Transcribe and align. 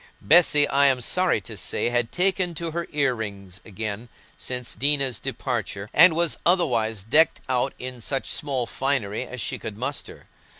Bessy, 0.19 0.67
I 0.67 0.87
am 0.87 0.99
sorry 0.99 1.39
to 1.41 1.55
say, 1.55 1.89
had 1.91 2.11
taken 2.11 2.55
to 2.55 2.71
her 2.71 2.87
ear 2.91 3.13
rings 3.13 3.61
again 3.63 4.09
since 4.35 4.73
Dinah's 4.75 5.19
departure, 5.19 5.91
and 5.93 6.15
was 6.15 6.39
otherwise 6.43 7.03
decked 7.03 7.39
out 7.47 7.75
in 7.77 8.01
such 8.01 8.27
small 8.27 8.65
finery 8.65 9.23
as 9.27 9.39
she 9.39 9.59
could 9.59 9.77
muster. 9.77 10.27